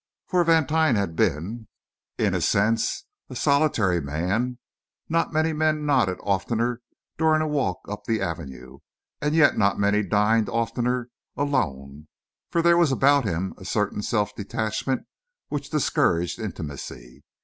[0.25, 1.67] For Vantine had been,
[2.17, 4.57] in a sense, a solitary man;
[5.07, 6.81] not many men nodded oftener
[7.19, 8.79] during a walk up the Avenue,
[9.21, 12.07] and yet not many dined oftener alone;
[12.49, 15.03] for there was about him a certain self detachment
[15.49, 17.23] which discouraged intimacy.